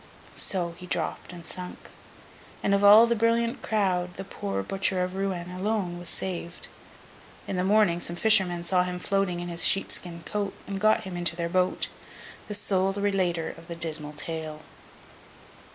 So, 0.33 0.71
he 0.79 0.87
dropped 0.87 1.31
and 1.31 1.45
sunk; 1.45 1.91
and 2.63 2.73
of 2.73 2.83
all 2.83 3.05
the 3.05 3.15
brilliant 3.15 3.61
crowd, 3.61 4.15
the 4.15 4.23
poor 4.23 4.63
Butcher 4.63 5.03
of 5.03 5.13
Rouen 5.13 5.51
alone 5.51 5.99
was 5.99 6.09
saved. 6.09 6.69
In 7.45 7.55
the 7.55 7.63
morning, 7.63 7.99
some 7.99 8.15
fishermen 8.15 8.63
saw 8.63 8.81
him 8.81 8.97
floating 8.97 9.41
in 9.41 9.47
his 9.47 9.63
sheep 9.63 9.91
skin 9.91 10.23
coat, 10.25 10.55
and 10.65 10.81
got 10.81 11.03
him 11.03 11.15
into 11.15 11.35
their 11.35 11.49
boat—the 11.49 12.53
sole 12.55 12.93
relater 12.93 13.51
of 13.51 13.67
the 13.67 13.75
dismal 13.75 14.13
tale. 14.13 14.63